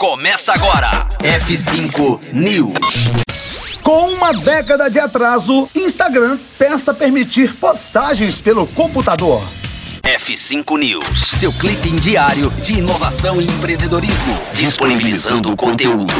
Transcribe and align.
Começa 0.00 0.54
agora. 0.54 1.06
F5 1.18 2.32
News. 2.32 2.72
Com 3.82 4.08
uma 4.12 4.32
década 4.32 4.88
de 4.88 4.98
atraso, 4.98 5.68
Instagram 5.74 6.38
testa 6.58 6.94
permitir 6.94 7.54
postagens 7.56 8.40
pelo 8.40 8.66
computador. 8.68 9.42
F5 10.02 10.78
News, 10.78 11.20
seu 11.38 11.52
clipe 11.52 11.90
diário 12.00 12.48
de 12.62 12.78
inovação 12.78 13.42
e 13.42 13.44
empreendedorismo, 13.44 14.40
disponibilizando 14.54 15.52
o 15.52 15.56
conteúdo. 15.56 16.14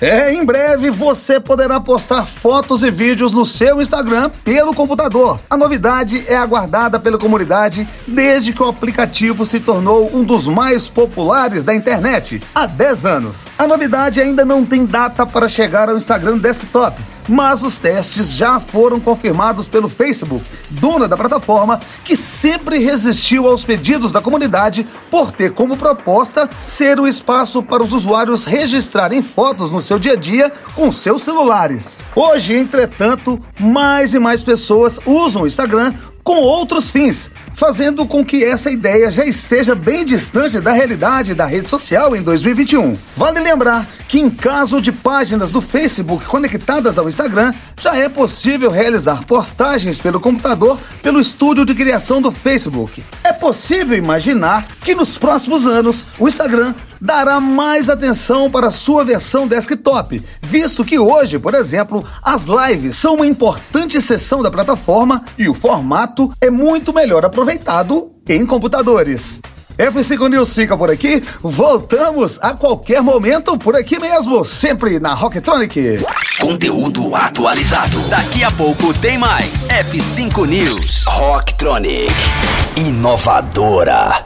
É, 0.00 0.30
em 0.30 0.44
breve 0.44 0.90
você 0.90 1.40
poderá 1.40 1.80
postar 1.80 2.26
fotos 2.26 2.82
e 2.82 2.90
vídeos 2.90 3.32
no 3.32 3.46
seu 3.46 3.80
Instagram 3.80 4.30
pelo 4.44 4.74
computador. 4.74 5.40
A 5.48 5.56
novidade 5.56 6.22
é 6.28 6.36
aguardada 6.36 7.00
pela 7.00 7.18
comunidade 7.18 7.88
desde 8.06 8.52
que 8.52 8.62
o 8.62 8.68
aplicativo 8.68 9.46
se 9.46 9.58
tornou 9.58 10.14
um 10.14 10.22
dos 10.22 10.46
mais 10.46 10.86
populares 10.86 11.64
da 11.64 11.74
internet 11.74 12.42
há 12.54 12.66
10 12.66 13.06
anos. 13.06 13.44
A 13.58 13.66
novidade 13.66 14.20
ainda 14.20 14.44
não 14.44 14.66
tem 14.66 14.84
data 14.84 15.24
para 15.24 15.48
chegar 15.48 15.88
ao 15.88 15.96
Instagram 15.96 16.36
desktop 16.36 17.15
mas 17.28 17.62
os 17.62 17.78
testes 17.78 18.32
já 18.32 18.60
foram 18.60 19.00
confirmados 19.00 19.68
pelo 19.68 19.88
Facebook, 19.88 20.44
dona 20.70 21.08
da 21.08 21.16
plataforma, 21.16 21.80
que 22.04 22.16
sempre 22.16 22.78
resistiu 22.78 23.46
aos 23.46 23.64
pedidos 23.64 24.12
da 24.12 24.20
comunidade 24.20 24.86
por 25.10 25.32
ter 25.32 25.52
como 25.52 25.76
proposta 25.76 26.48
ser 26.66 27.00
um 27.00 27.06
espaço 27.06 27.62
para 27.62 27.82
os 27.82 27.92
usuários 27.92 28.44
registrarem 28.44 29.22
fotos 29.22 29.70
no 29.70 29.80
seu 29.80 29.98
dia 29.98 30.12
a 30.12 30.16
dia 30.16 30.52
com 30.74 30.90
seus 30.92 31.22
celulares. 31.22 32.02
Hoje, 32.14 32.54
entretanto, 32.54 33.40
mais 33.58 34.14
e 34.14 34.18
mais 34.18 34.42
pessoas 34.42 34.98
usam 35.06 35.42
o 35.42 35.46
Instagram 35.46 35.94
com 36.26 36.40
outros 36.40 36.90
fins, 36.90 37.30
fazendo 37.54 38.04
com 38.04 38.24
que 38.24 38.42
essa 38.42 38.68
ideia 38.68 39.12
já 39.12 39.24
esteja 39.24 39.76
bem 39.76 40.04
distante 40.04 40.60
da 40.60 40.72
realidade 40.72 41.34
da 41.34 41.46
rede 41.46 41.68
social 41.68 42.16
em 42.16 42.22
2021. 42.22 42.96
Vale 43.14 43.38
lembrar 43.38 43.86
que, 44.08 44.20
em 44.20 44.30
caso 44.30 44.80
de 44.80 44.92
páginas 44.92 45.50
do 45.50 45.60
Facebook 45.60 46.26
conectadas 46.26 46.98
ao 46.98 47.08
Instagram, 47.08 47.52
já 47.80 47.96
é 47.96 48.08
possível 48.08 48.70
realizar 48.70 49.24
postagens 49.26 49.98
pelo 49.98 50.20
computador 50.20 50.78
pelo 51.02 51.20
estúdio 51.20 51.64
de 51.64 51.74
criação 51.74 52.20
do 52.20 52.30
Facebook. 52.30 53.02
É 53.24 53.32
possível 53.32 53.96
imaginar 53.96 54.66
que 54.82 54.94
nos 54.94 55.18
próximos 55.18 55.66
anos 55.66 56.06
o 56.18 56.28
Instagram 56.28 56.74
dará 57.00 57.40
mais 57.40 57.88
atenção 57.88 58.50
para 58.50 58.70
sua 58.70 59.04
versão 59.04 59.46
desktop, 59.46 60.22
visto 60.42 60.84
que 60.84 60.98
hoje, 60.98 61.38
por 61.38 61.54
exemplo, 61.54 62.04
as 62.22 62.44
lives 62.44 62.96
são 62.96 63.14
uma 63.14 63.26
importante 63.26 64.00
seção 64.00 64.42
da 64.42 64.50
plataforma 64.50 65.24
e 65.38 65.48
o 65.48 65.54
formato 65.54 66.32
é 66.40 66.50
muito 66.50 66.92
melhor 66.92 67.24
aproveitado 67.24 68.10
em 68.28 68.44
computadores. 68.44 69.40
F5 69.78 70.30
News 70.30 70.54
fica 70.54 70.76
por 70.76 70.90
aqui. 70.90 71.22
Voltamos 71.42 72.38
a 72.40 72.54
qualquer 72.54 73.02
momento 73.02 73.58
por 73.58 73.76
aqui 73.76 73.98
mesmo, 74.00 74.44
sempre 74.44 74.98
na 74.98 75.12
Rocktronic. 75.12 76.00
Conteúdo 76.40 77.14
atualizado. 77.14 77.98
Daqui 78.08 78.42
a 78.42 78.50
pouco 78.50 78.92
tem 78.94 79.18
mais. 79.18 79.68
F5 79.68 80.46
News. 80.46 81.04
Rocktronic. 81.06 82.12
Inovadora. 82.76 84.25